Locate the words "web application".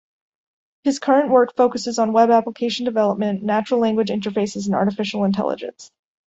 2.11-2.85